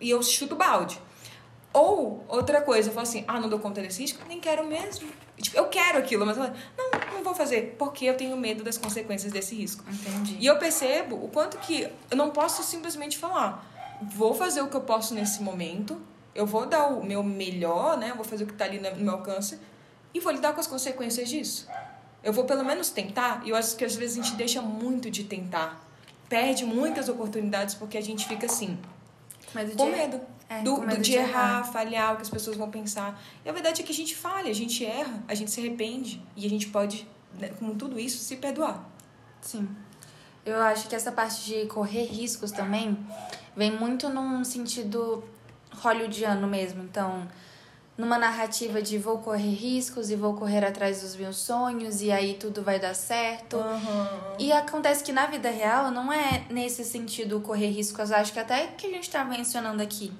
E 0.00 0.10
eu 0.10 0.22
chuto 0.22 0.56
balde. 0.56 0.98
Ou, 1.72 2.24
outra 2.28 2.60
coisa, 2.62 2.88
eu 2.88 2.94
falo 2.94 3.02
assim, 3.06 3.24
ah, 3.26 3.40
não 3.40 3.48
dou 3.48 3.58
conta 3.58 3.82
desse 3.82 4.00
risco, 4.00 4.20
nem 4.28 4.38
quero 4.38 4.64
mesmo. 4.64 5.08
Tipo, 5.36 5.56
eu 5.56 5.66
quero 5.66 5.98
aquilo, 5.98 6.24
mas 6.24 6.36
eu 6.36 6.44
falo, 6.44 6.56
não, 6.78 6.90
não 7.16 7.24
vou 7.24 7.34
fazer, 7.34 7.74
porque 7.76 8.04
eu 8.04 8.16
tenho 8.16 8.36
medo 8.36 8.62
das 8.62 8.78
consequências 8.78 9.32
desse 9.32 9.56
risco. 9.56 9.82
Entendi. 9.90 10.36
E 10.38 10.46
eu 10.46 10.56
percebo 10.56 11.16
o 11.16 11.28
quanto 11.28 11.58
que 11.58 11.88
eu 12.10 12.16
não 12.16 12.30
posso 12.30 12.62
simplesmente 12.62 13.18
falar, 13.18 13.66
vou 14.00 14.32
fazer 14.34 14.62
o 14.62 14.68
que 14.68 14.76
eu 14.76 14.82
posso 14.82 15.14
nesse 15.14 15.42
momento, 15.42 16.00
eu 16.34 16.46
vou 16.46 16.66
dar 16.66 16.86
o 16.88 17.04
meu 17.04 17.22
melhor, 17.22 17.96
né? 17.96 18.10
Eu 18.10 18.16
vou 18.16 18.24
fazer 18.24 18.44
o 18.44 18.46
que 18.46 18.54
tá 18.54 18.64
ali 18.64 18.78
no 18.80 18.94
meu 18.96 19.14
alcance 19.14 19.58
e 20.12 20.20
vou 20.20 20.32
lidar 20.32 20.52
com 20.52 20.60
as 20.60 20.66
consequências 20.66 21.28
disso. 21.28 21.68
Eu 22.22 22.32
vou 22.32 22.44
pelo 22.44 22.64
menos 22.64 22.88
tentar, 22.90 23.42
e 23.44 23.50
eu 23.50 23.56
acho 23.56 23.76
que 23.76 23.84
às 23.84 23.94
vezes 23.94 24.18
a 24.18 24.22
gente 24.22 24.34
deixa 24.36 24.62
muito 24.62 25.10
de 25.10 25.24
tentar. 25.24 25.82
Perde 26.28 26.64
muitas 26.64 27.08
oportunidades 27.08 27.74
porque 27.74 27.98
a 27.98 28.00
gente 28.00 28.26
fica 28.26 28.46
assim, 28.46 28.78
com 29.52 29.86
errar. 29.86 29.96
medo. 29.96 30.20
É, 30.48 30.62
do, 30.62 30.76
do- 30.80 30.98
de 30.98 31.14
errar, 31.14 31.26
errar. 31.60 31.64
falhar, 31.64 32.12
o 32.12 32.16
que 32.16 32.22
as 32.22 32.28
pessoas 32.30 32.56
vão 32.56 32.70
pensar. 32.70 33.20
E 33.44 33.48
a 33.48 33.52
verdade 33.52 33.80
é 33.80 33.84
que 33.84 33.92
a 33.92 33.94
gente 33.94 34.14
falha, 34.14 34.50
a 34.50 34.54
gente 34.54 34.84
erra, 34.84 35.22
a 35.26 35.34
gente 35.34 35.50
se 35.50 35.60
arrepende. 35.60 36.22
E 36.36 36.44
a 36.46 36.50
gente 36.50 36.68
pode, 36.68 37.06
né, 37.38 37.48
com 37.58 37.74
tudo 37.74 37.98
isso, 37.98 38.18
se 38.18 38.36
perdoar. 38.36 38.84
Sim. 39.40 39.68
Eu 40.44 40.60
acho 40.60 40.88
que 40.88 40.94
essa 40.94 41.10
parte 41.10 41.44
de 41.44 41.66
correr 41.66 42.04
riscos 42.04 42.50
também 42.52 42.98
vem 43.56 43.70
muito 43.72 44.08
num 44.10 44.44
sentido 44.44 45.24
hollywoodiano 45.80 46.46
mesmo. 46.46 46.82
Então, 46.82 47.28
numa 47.96 48.18
narrativa 48.18 48.82
de 48.82 48.98
vou 48.98 49.18
correr 49.18 49.54
riscos 49.54 50.10
e 50.10 50.16
vou 50.16 50.34
correr 50.34 50.64
atrás 50.64 51.02
dos 51.02 51.14
meus 51.14 51.36
sonhos 51.36 52.02
e 52.02 52.10
aí 52.10 52.34
tudo 52.34 52.62
vai 52.62 52.78
dar 52.78 52.94
certo. 52.94 53.58
E 54.38 54.52
acontece 54.52 55.04
que 55.04 55.12
na 55.12 55.26
vida 55.26 55.50
real 55.50 55.90
não 55.90 56.12
é 56.12 56.44
nesse 56.50 56.84
sentido 56.84 57.40
correr 57.40 57.70
riscos, 57.70 58.10
acho 58.10 58.32
que 58.32 58.40
até 58.40 58.66
que 58.68 58.86
a 58.86 58.90
gente 58.90 59.10
tá 59.10 59.24
mencionando 59.24 59.82
aqui. 59.82 60.12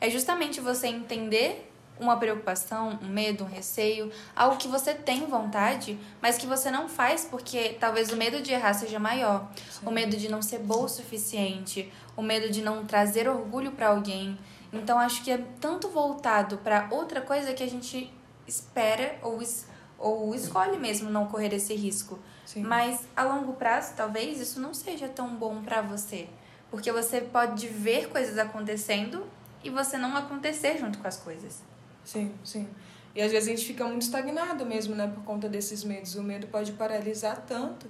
É 0.00 0.10
justamente 0.10 0.60
você 0.60 0.88
entender 0.88 1.68
uma 1.98 2.16
preocupação, 2.16 2.98
um 3.02 3.08
medo, 3.08 3.44
um 3.44 3.46
receio, 3.46 4.10
algo 4.34 4.56
que 4.56 4.66
você 4.66 4.92
tem 4.92 5.24
vontade, 5.26 5.98
mas 6.20 6.36
que 6.36 6.46
você 6.46 6.70
não 6.70 6.88
faz 6.88 7.24
porque 7.24 7.76
talvez 7.78 8.10
o 8.10 8.16
medo 8.16 8.42
de 8.42 8.52
errar 8.52 8.74
seja 8.74 8.98
maior, 8.98 9.48
o 9.84 9.90
medo 9.90 10.16
de 10.16 10.28
não 10.28 10.42
ser 10.42 10.58
boa 10.58 10.86
o 10.86 10.88
suficiente, 10.88 11.92
o 12.16 12.22
medo 12.22 12.50
de 12.50 12.60
não 12.60 12.84
trazer 12.84 13.28
orgulho 13.28 13.72
para 13.72 13.88
alguém. 13.88 14.36
Então 14.72 14.98
acho 14.98 15.22
que 15.22 15.30
é 15.30 15.38
tanto 15.60 15.88
voltado 15.88 16.58
para 16.58 16.88
outra 16.90 17.20
coisa 17.20 17.52
que 17.52 17.62
a 17.62 17.68
gente 17.68 18.12
espera 18.46 19.18
ou, 19.22 19.40
es- 19.42 19.66
ou 19.98 20.34
escolhe 20.34 20.78
mesmo 20.78 21.10
não 21.10 21.26
correr 21.26 21.52
esse 21.54 21.74
risco. 21.74 22.18
Sim. 22.46 22.62
Mas 22.62 23.00
a 23.16 23.22
longo 23.22 23.52
prazo, 23.54 23.92
talvez 23.96 24.40
isso 24.40 24.60
não 24.60 24.72
seja 24.74 25.08
tão 25.08 25.34
bom 25.36 25.62
pra 25.62 25.82
você, 25.82 26.28
porque 26.70 26.90
você 26.90 27.20
pode 27.20 27.68
ver 27.68 28.08
coisas 28.08 28.38
acontecendo 28.38 29.26
e 29.62 29.70
você 29.70 29.96
não 29.98 30.16
acontecer 30.16 30.78
junto 30.78 30.98
com 30.98 31.06
as 31.06 31.16
coisas. 31.18 31.62
Sim, 32.04 32.34
sim. 32.42 32.68
E 33.14 33.20
às 33.22 33.30
vezes 33.30 33.48
a 33.48 33.52
gente 33.54 33.66
fica 33.66 33.84
muito 33.84 34.02
estagnado 34.02 34.64
mesmo, 34.64 34.94
né? 34.94 35.06
Por 35.14 35.22
conta 35.22 35.48
desses 35.48 35.84
medos. 35.84 36.14
O 36.16 36.22
medo 36.22 36.46
pode 36.46 36.72
paralisar 36.72 37.42
tanto 37.46 37.86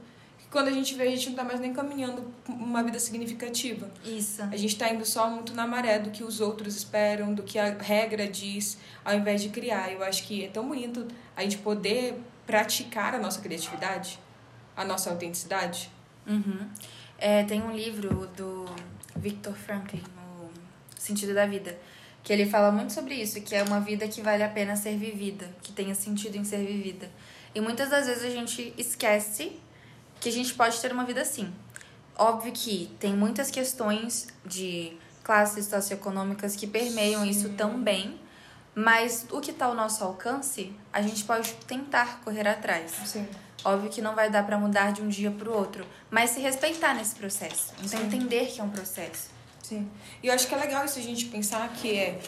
quando 0.52 0.68
a 0.68 0.70
gente 0.70 0.94
vê, 0.94 1.04
a 1.04 1.10
gente 1.10 1.30
não 1.30 1.36
tá 1.36 1.44
mais 1.44 1.58
nem 1.58 1.72
caminhando 1.72 2.30
uma 2.46 2.82
vida 2.82 2.98
significativa. 3.00 3.90
Isso. 4.04 4.42
A 4.42 4.56
gente 4.56 4.76
tá 4.76 4.86
indo 4.92 5.04
só 5.06 5.30
muito 5.30 5.54
na 5.54 5.66
maré 5.66 5.98
do 5.98 6.10
que 6.10 6.22
os 6.22 6.42
outros 6.42 6.76
esperam, 6.76 7.32
do 7.32 7.42
que 7.42 7.58
a 7.58 7.70
regra 7.70 8.28
diz, 8.28 8.76
ao 9.02 9.14
invés 9.14 9.42
de 9.42 9.48
criar. 9.48 9.90
Eu 9.90 10.04
acho 10.04 10.24
que 10.24 10.44
é 10.44 10.48
tão 10.48 10.68
bonito 10.68 11.08
a 11.34 11.42
gente 11.42 11.56
poder 11.56 12.20
praticar 12.46 13.14
a 13.14 13.18
nossa 13.18 13.40
criatividade, 13.40 14.18
a 14.76 14.84
nossa 14.84 15.08
autenticidade. 15.08 15.90
Uhum. 16.26 16.68
É, 17.16 17.44
tem 17.44 17.62
um 17.62 17.72
livro 17.74 18.26
do 18.36 18.66
Viktor 19.16 19.54
Frankl, 19.54 19.96
no 19.96 20.50
Sentido 20.98 21.32
da 21.32 21.46
Vida, 21.46 21.78
que 22.22 22.30
ele 22.30 22.44
fala 22.44 22.70
muito 22.70 22.92
sobre 22.92 23.14
isso, 23.14 23.40
que 23.40 23.54
é 23.54 23.62
uma 23.62 23.80
vida 23.80 24.06
que 24.06 24.20
vale 24.20 24.42
a 24.42 24.50
pena 24.50 24.76
ser 24.76 24.98
vivida, 24.98 25.48
que 25.62 25.72
tenha 25.72 25.94
sentido 25.94 26.36
em 26.36 26.44
ser 26.44 26.58
vivida. 26.58 27.10
E 27.54 27.60
muitas 27.60 27.88
das 27.88 28.06
vezes 28.06 28.24
a 28.24 28.30
gente 28.30 28.74
esquece 28.76 29.58
que 30.22 30.28
a 30.28 30.32
gente 30.32 30.54
pode 30.54 30.80
ter 30.80 30.92
uma 30.92 31.04
vida 31.04 31.20
assim. 31.20 31.52
Óbvio 32.16 32.52
que 32.52 32.88
tem 33.00 33.12
muitas 33.12 33.50
questões 33.50 34.28
de 34.46 34.96
classes 35.24 35.66
socioeconômicas 35.66 36.54
que 36.54 36.66
permeiam 36.66 37.26
isso 37.26 37.50
também, 37.50 38.20
mas 38.72 39.26
o 39.32 39.40
que 39.40 39.50
está 39.50 39.66
ao 39.66 39.74
nosso 39.74 40.04
alcance, 40.04 40.72
a 40.92 41.02
gente 41.02 41.24
pode 41.24 41.52
tentar 41.66 42.20
correr 42.24 42.46
atrás. 42.46 42.92
Sim. 43.04 43.26
Óbvio 43.64 43.90
que 43.90 44.00
não 44.00 44.14
vai 44.14 44.30
dar 44.30 44.46
para 44.46 44.56
mudar 44.56 44.92
de 44.92 45.02
um 45.02 45.08
dia 45.08 45.30
para 45.30 45.50
o 45.50 45.52
outro, 45.52 45.84
mas 46.08 46.30
se 46.30 46.40
respeitar 46.40 46.94
nesse 46.94 47.16
processo. 47.16 47.72
Então 47.82 47.98
Sim. 47.98 48.06
entender 48.06 48.46
que 48.46 48.60
é 48.60 48.64
um 48.64 48.70
processo. 48.70 49.30
Sim. 49.60 49.90
E 50.22 50.28
eu 50.28 50.34
acho 50.34 50.46
que 50.46 50.54
é 50.54 50.58
legal 50.58 50.84
isso 50.84 51.00
a 51.00 51.02
gente 51.02 51.24
pensar 51.26 51.68
que 51.70 51.96
é. 51.96 52.20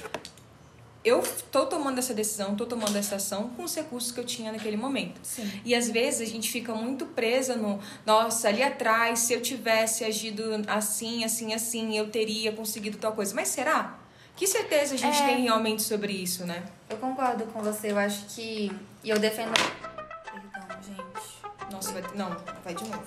Eu 1.05 1.23
tô 1.53 1.67
tomando 1.67 1.99
essa 1.99 2.15
decisão, 2.15 2.55
tô 2.57 2.65
tomando 2.65 2.97
essa 2.97 3.17
ação 3.17 3.51
com 3.51 3.65
os 3.65 3.75
recursos 3.75 4.11
que 4.11 4.19
eu 4.19 4.25
tinha 4.25 4.51
naquele 4.51 4.77
momento. 4.77 5.21
Sim. 5.23 5.61
E 5.65 5.75
às 5.75 5.91
vezes 5.91 6.27
a 6.27 6.31
gente 6.33 6.51
fica 6.51 6.75
muito 6.75 7.05
presa 7.05 7.57
no, 7.57 7.79
nossa, 8.07 8.49
ali 8.49 8.63
atrás, 8.63 9.19
se 9.19 9.35
eu 9.35 9.43
tivesse 9.43 10.03
agido 10.05 10.43
assim, 10.67 11.23
assim, 11.23 11.53
assim, 11.53 11.99
eu 11.99 12.09
teria 12.09 12.53
conseguido 12.53 12.97
tal 12.97 13.13
coisa. 13.13 13.35
Mas 13.35 13.49
será? 13.49 13.99
Que 14.35 14.47
certeza 14.47 14.95
a 14.95 14.99
gente 14.99 15.21
É. 15.23 15.27
tem 15.27 15.43
realmente 15.43 15.83
sobre 15.83 16.13
isso, 16.13 16.47
né? 16.47 16.65
Eu 16.89 16.97
concordo 16.97 17.45
com 17.47 17.63
você, 17.63 17.93
eu 17.93 17.99
acho 17.99 18.25
que. 18.35 18.73
E 19.03 19.11
eu 19.11 19.19
defendo. 19.19 19.53
Perdão, 19.53 20.83
gente. 20.83 21.71
Nossa, 21.71 21.93
vai, 21.93 22.03
não, 22.15 22.35
vai 22.65 22.75
de 22.75 22.85
novo. 22.85 23.05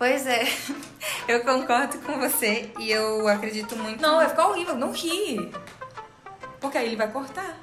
Pois 0.00 0.26
é, 0.26 0.44
eu 1.28 1.44
concordo 1.44 1.98
com 1.98 2.18
você 2.18 2.72
e 2.78 2.90
eu 2.90 3.28
acredito 3.28 3.76
muito. 3.76 4.00
Não, 4.00 4.16
vai 4.16 4.30
ficar 4.30 4.48
horrível, 4.48 4.74
não 4.74 4.92
ri. 4.92 5.52
Porque 6.58 6.78
aí 6.78 6.86
ele 6.86 6.96
vai 6.96 7.12
cortar. 7.12 7.54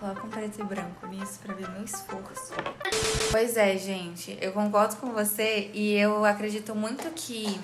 Coloca 0.00 0.26
um 0.26 0.28
preto 0.28 0.60
e 0.60 0.64
branco 0.64 1.06
nisso 1.06 1.38
pra 1.38 1.54
ver 1.54 1.70
meu 1.70 1.84
esforço. 1.84 2.52
Pois 3.30 3.56
é, 3.56 3.78
gente, 3.78 4.36
eu 4.40 4.50
concordo 4.50 4.96
com 4.96 5.12
você 5.12 5.70
e 5.72 5.94
eu 5.96 6.24
acredito 6.24 6.74
muito 6.74 7.08
que 7.12 7.60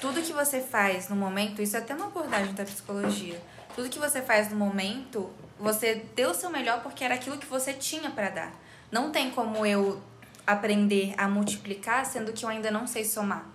tudo 0.00 0.22
que 0.22 0.32
você 0.32 0.62
faz 0.62 1.10
no 1.10 1.16
momento, 1.16 1.60
isso 1.60 1.76
é 1.76 1.80
até 1.80 1.94
uma 1.94 2.06
abordagem 2.06 2.54
da 2.54 2.64
psicologia. 2.64 3.38
Tudo 3.76 3.90
que 3.90 3.98
você 3.98 4.22
faz 4.22 4.50
no 4.50 4.56
momento, 4.56 5.30
você 5.60 6.02
deu 6.16 6.30
o 6.30 6.34
seu 6.34 6.48
melhor 6.48 6.82
porque 6.82 7.04
era 7.04 7.16
aquilo 7.16 7.36
que 7.36 7.44
você 7.44 7.74
tinha 7.74 8.10
pra 8.10 8.30
dar. 8.30 8.52
Não 8.90 9.10
tem 9.10 9.30
como 9.30 9.66
eu 9.66 10.00
aprender 10.46 11.14
a 11.16 11.28
multiplicar 11.28 12.04
sendo 12.06 12.32
que 12.32 12.44
eu 12.44 12.48
ainda 12.48 12.70
não 12.70 12.86
sei 12.86 13.04
somar. 13.04 13.46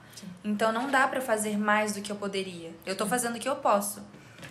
Então 0.43 0.71
não 0.71 0.89
dá 0.89 1.07
pra 1.07 1.21
fazer 1.21 1.57
mais 1.57 1.93
do 1.93 2.01
que 2.01 2.11
eu 2.11 2.15
poderia. 2.15 2.71
Eu 2.85 2.95
tô 2.95 3.05
fazendo 3.05 3.35
o 3.35 3.39
que 3.39 3.47
eu 3.47 3.55
posso. 3.57 4.01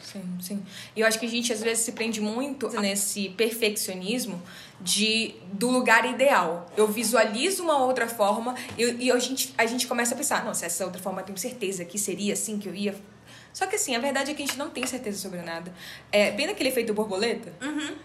Sim, 0.02 0.22
sim. 0.40 0.62
E 0.94 1.00
eu 1.00 1.06
acho 1.06 1.18
que 1.18 1.26
a 1.26 1.28
gente 1.28 1.52
às 1.52 1.60
vezes 1.62 1.84
se 1.84 1.92
prende 1.92 2.20
muito 2.20 2.68
nesse 2.80 3.30
perfeccionismo 3.30 4.40
de 4.80 5.34
do 5.52 5.68
lugar 5.70 6.08
ideal. 6.08 6.70
Eu 6.76 6.86
visualizo 6.86 7.62
uma 7.64 7.78
outra 7.84 8.06
forma 8.08 8.54
eu- 8.78 8.96
e 8.98 9.10
a 9.10 9.18
gente, 9.18 9.52
a 9.58 9.66
gente 9.66 9.86
começa 9.86 10.14
a 10.14 10.16
pensar, 10.16 10.44
nossa, 10.44 10.66
essa 10.66 10.84
outra 10.84 11.02
forma 11.02 11.20
eu 11.20 11.26
tenho 11.26 11.38
certeza 11.38 11.84
que 11.84 11.98
seria 11.98 12.32
assim 12.34 12.58
que 12.58 12.68
eu 12.68 12.74
ia. 12.74 12.94
Só 13.52 13.66
que 13.66 13.76
assim, 13.76 13.96
a 13.96 13.98
verdade 13.98 14.30
é 14.30 14.34
que 14.34 14.42
a 14.42 14.46
gente 14.46 14.58
não 14.58 14.70
tem 14.70 14.86
certeza 14.86 15.18
sobre 15.18 15.42
nada. 15.42 15.72
É, 16.12 16.30
bem 16.30 16.46
naquele 16.46 16.68
efeito 16.68 16.94
borboleta, 16.94 17.52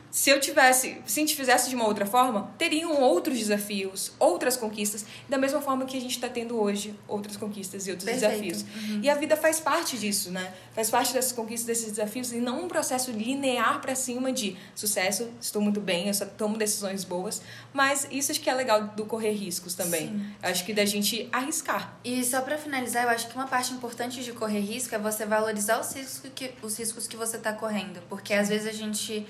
se 0.09 0.29
eu 0.29 0.39
tivesse, 0.39 1.01
se 1.05 1.19
a 1.19 1.21
gente 1.23 1.35
fizesse 1.35 1.69
de 1.69 1.75
uma 1.75 1.85
outra 1.85 2.05
forma, 2.05 2.53
teriam 2.57 2.99
outros 3.01 3.37
desafios, 3.37 4.11
outras 4.19 4.57
conquistas, 4.57 5.05
da 5.27 5.37
mesma 5.37 5.61
forma 5.61 5.85
que 5.85 5.97
a 5.97 6.01
gente 6.01 6.11
está 6.11 6.29
tendo 6.29 6.59
hoje 6.59 6.95
outras 7.07 7.37
conquistas 7.37 7.87
e 7.87 7.91
outros 7.91 8.09
Perfeito. 8.09 8.31
desafios. 8.31 8.65
E 9.01 9.09
a 9.09 9.15
vida 9.15 9.35
faz 9.35 9.59
parte 9.59 9.97
disso, 9.97 10.31
né? 10.31 10.53
Faz 10.73 10.89
parte 10.89 11.13
dessas 11.13 11.31
conquistas, 11.31 11.65
desses 11.65 11.91
desafios, 11.91 12.31
e 12.31 12.37
não 12.37 12.65
um 12.65 12.67
processo 12.67 13.11
linear 13.11 13.79
para 13.79 13.95
cima 13.95 14.31
de 14.31 14.57
sucesso, 14.75 15.29
estou 15.39 15.61
muito 15.61 15.79
bem, 15.79 16.07
eu 16.07 16.13
só 16.13 16.25
tomo 16.25 16.57
decisões 16.57 17.03
boas. 17.03 17.41
Mas 17.71 18.07
isso 18.11 18.31
acho 18.31 18.41
que 18.41 18.49
é 18.49 18.53
legal 18.53 18.87
do 18.87 19.05
correr 19.05 19.31
riscos 19.31 19.75
também. 19.75 20.33
Acho 20.41 20.65
que 20.65 20.73
da 20.73 20.85
gente 20.85 21.27
arriscar. 21.31 21.97
E 22.03 22.23
só 22.23 22.41
pra 22.41 22.57
finalizar, 22.57 23.03
eu 23.03 23.09
acho 23.09 23.27
que 23.27 23.35
uma 23.35 23.47
parte 23.47 23.73
importante 23.73 24.23
de 24.23 24.31
correr 24.31 24.59
risco 24.59 24.95
é 24.95 24.97
você 24.97 25.25
valorizar 25.39 25.79
os 25.79 25.93
riscos 25.93 26.31
que, 26.33 26.53
os 26.61 26.77
riscos 26.77 27.07
que 27.07 27.15
você 27.15 27.37
tá 27.37 27.53
correndo. 27.53 28.01
Porque 28.09 28.33
às 28.33 28.49
vezes 28.49 28.67
a 28.67 28.71
gente 28.71 29.25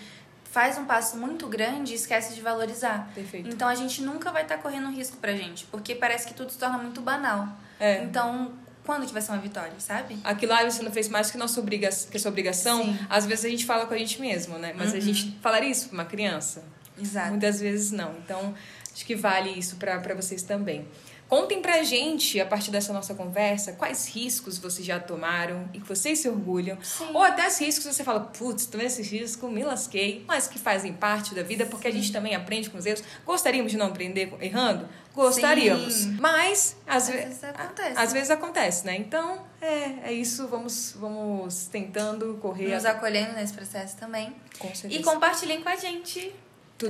faz 0.51 0.77
um 0.77 0.85
passo 0.85 1.17
muito 1.17 1.47
grande 1.47 1.93
e 1.93 1.95
esquece 1.95 2.35
de 2.35 2.41
valorizar. 2.41 3.11
Perfeito. 3.15 3.49
Então 3.49 3.67
a 3.67 3.75
gente 3.75 4.01
nunca 4.01 4.31
vai 4.31 4.43
estar 4.43 4.57
correndo 4.57 4.89
risco 4.91 5.17
pra 5.17 5.33
gente. 5.33 5.65
Porque 5.65 5.95
parece 5.95 6.27
que 6.27 6.33
tudo 6.33 6.51
se 6.51 6.57
torna 6.57 6.77
muito 6.77 7.01
banal. 7.01 7.47
É. 7.79 8.03
Então, 8.03 8.53
quando 8.85 9.05
que 9.05 9.13
vai 9.13 9.21
ser 9.21 9.31
uma 9.31 9.41
vitória, 9.41 9.73
sabe? 9.79 10.17
Aquilo 10.23 10.51
lá 10.51 10.63
você 10.63 10.83
não 10.83 10.91
fez 10.91 11.09
mais 11.09 11.31
que, 11.31 11.37
nossa 11.37 11.59
obriga 11.59 11.89
que 11.89 12.19
sua 12.19 12.29
obrigação. 12.29 12.83
Sim. 12.83 12.89
Uhum. 12.89 13.07
Às 13.09 13.25
vezes 13.25 13.45
a 13.45 13.49
gente 13.49 13.65
fala 13.65 13.85
com 13.85 13.93
a 13.93 13.97
gente 13.97 14.21
mesmo, 14.21 14.57
né? 14.59 14.73
Mas 14.75 14.93
a 14.93 14.99
gente 14.99 15.37
falaria 15.41 15.69
isso 15.69 15.89
pra 15.89 15.95
uma 15.95 16.05
criança? 16.05 16.63
Exato. 17.01 17.29
Muitas 17.29 17.59
vezes 17.59 17.91
não. 17.91 18.15
Então, 18.17 18.53
acho 18.93 19.05
que 19.05 19.15
vale 19.15 19.49
isso 19.49 19.77
pra 19.77 20.13
vocês 20.13 20.43
também. 20.43 20.87
Contem 21.33 21.63
pra 21.63 21.81
gente, 21.81 22.39
a 22.39 22.45
partir 22.45 22.69
dessa 22.69 22.93
nossa 22.93 23.15
conversa, 23.15 23.73
quais 23.73 24.07
riscos 24.07 24.59
vocês 24.59 24.85
já 24.85 24.99
tomaram 24.99 25.67
e 25.73 25.79
que 25.79 25.87
vocês 25.87 26.19
se 26.19 26.29
orgulham. 26.29 26.77
Ou 27.11 27.23
até 27.23 27.47
os 27.47 27.57
riscos 27.59 27.87
que 27.87 27.93
você 27.95 28.03
fala, 28.03 28.19
putz, 28.19 28.67
tomei 28.67 28.85
esse 28.85 29.01
risco, 29.01 29.47
me 29.47 29.63
lasquei, 29.63 30.23
mas 30.27 30.47
que 30.47 30.59
fazem 30.59 30.93
parte 30.93 31.33
da 31.33 31.41
vida, 31.41 31.65
porque 31.65 31.87
a 31.87 31.91
gente 31.91 32.11
também 32.11 32.35
aprende 32.35 32.69
com 32.69 32.77
os 32.77 32.85
erros. 32.85 33.03
Gostaríamos 33.25 33.71
de 33.71 33.79
não 33.79 33.87
aprender 33.87 34.31
errando? 34.41 34.87
Gostaríamos. 35.15 35.93
Sim. 35.93 36.17
Mas, 36.21 36.75
às, 36.85 37.03
Às 37.03 37.09
ve- 37.09 37.17
vezes 37.17 37.43
acontece. 37.43 37.93
às 37.99 38.13
vezes 38.13 38.29
acontece, 38.29 38.85
né? 38.85 38.95
Então, 38.95 39.41
é, 39.59 40.09
é 40.09 40.13
isso. 40.13 40.47
Vamos, 40.47 40.95
vamos 40.99 41.65
tentando 41.65 42.37
correr. 42.43 42.75
Nos 42.75 42.85
acolhendo 42.85 43.33
nesse 43.33 43.53
processo 43.53 43.97
também. 43.97 44.35
Com 44.59 44.67
certeza. 44.75 45.01
E 45.01 45.03
compartilhem 45.03 45.63
com 45.63 45.69
a 45.69 45.75
gente 45.77 46.31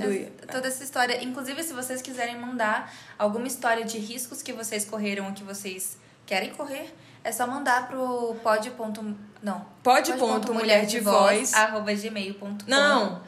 Tudo 0.00 0.12
essa- 0.12 0.46
toda 0.52 0.68
essa 0.68 0.84
história. 0.84 1.22
Inclusive, 1.22 1.62
se 1.62 1.72
vocês 1.72 2.00
quiserem 2.02 2.38
mandar 2.38 2.92
alguma 3.18 3.46
história 3.46 3.84
de 3.84 3.98
riscos 3.98 4.42
que 4.42 4.52
vocês 4.52 4.84
correram 4.84 5.26
ou 5.26 5.32
que 5.32 5.42
vocês 5.44 5.98
querem 6.26 6.50
correr, 6.50 6.94
é 7.22 7.30
só 7.32 7.46
mandar 7.46 7.88
pro 7.88 8.34
pod. 8.42 8.70
ponto- 8.72 9.16
Não. 9.42 9.64
Pod 9.82 10.12
ponto 10.14 10.54
mulher 10.54 10.86
de 10.86 11.00
voz. 11.00 11.52
arroba 11.54 11.92
gmail.com. 11.94 12.56
Não. 12.66 13.22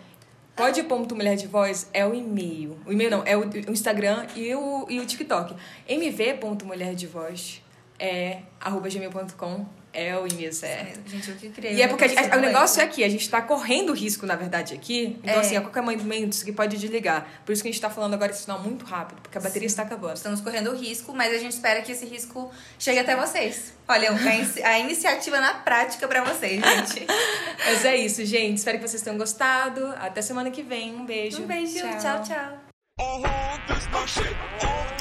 Pode 0.55 0.83
ponto 0.85 1.15
mulher 1.15 1.37
de 1.37 1.47
voz 1.47 1.91
é 1.93 2.07
o 2.07 2.15
e-mail. 2.15 2.79
O 2.87 2.93
e-mail 2.93 3.11
não, 3.11 3.23
é 3.27 3.37
o, 3.37 3.41
o 3.41 3.71
Instagram 3.71 4.27
e 4.35 4.55
o, 4.55 4.87
e 4.89 4.99
o 5.01 5.05
TikTok. 5.05 5.55
mv 5.87 6.35
ponto 6.41 6.65
mulher 6.65 6.95
de 6.95 7.07
voz 7.07 7.63
é 7.99 8.41
arroba 8.59 8.89
gmail.com 8.89 9.67
é 9.97 10.17
o 10.19 10.27
e-mail 10.27 10.53
certo. 10.53 11.09
Gente, 11.09 11.31
eu 11.31 11.37
que 11.37 11.49
criei. 11.49 11.75
E 11.75 11.83
é 11.83 11.89
porque 11.89 12.07
gente- 12.07 12.37
o 12.37 12.41
negócio 12.41 12.83
é 12.83 12.87
que 12.87 13.03
a 13.03 13.09
gente 13.09 13.29
tá 13.31 13.41
correndo 13.41 13.93
risco, 13.95 14.27
na 14.27 14.37
verdade, 14.37 14.75
aqui. 14.75 15.19
Então, 15.23 15.35
É. 15.37 15.39
assim, 15.39 15.57
a 15.57 15.61
qualquer 15.63 15.81
momento 15.83 16.33
isso 16.35 16.43
aqui 16.43 16.53
pode 16.53 16.77
desligar. 16.77 17.27
Por 17.45 17.53
isso 17.53 17.63
que 17.63 17.69
a 17.69 17.73
gente 17.73 17.81
tá 17.81 17.89
falando 17.89 18.15
agora 18.15 18.31
esse 18.31 18.43
sinal 18.43 18.61
muito 18.63 18.85
rápido, 18.85 19.21
porque 19.23 19.39
a 19.39 19.41
bateria 19.41 19.67
está 19.67 19.83
acabando. 19.83 20.15
Estamos 20.17 20.41
correndo 20.41 20.75
risco, 20.77 21.15
mas 21.15 21.33
a 21.35 21.39
gente 21.39 21.53
espera 21.53 21.81
que 21.81 21.91
esse 21.93 22.05
risco 22.05 22.51
chegue 22.79 22.99
até 22.99 23.17
vocês. 23.17 23.73
Olha, 23.89 24.11
a, 24.11 24.35
inici- 24.35 24.63
a 24.63 24.79
iniciativa 24.79 25.41
na 25.41 25.55
prática 25.55 26.07
pra 26.07 26.23
vocês, 26.25 26.61
gente. 26.63 27.07
Mas 27.65 27.85
é 27.85 27.97
isso, 27.97 28.25
gente. 28.25 28.59
Espero 28.59 28.79
que 28.79 28.87
vocês 28.89 29.01
tenham 29.03 29.17
gostado. 29.17 29.87
Até 29.99 30.21
semana 30.23 30.51
que 30.51 30.63
vem. 30.63 30.95
Um 30.95 31.07
beijo. 31.07 31.43
Um 31.43 31.47
beijo. 31.47 31.79
tchau. 32.01 32.23
tchau. 32.23 32.61
Uh-huh, 32.99 34.96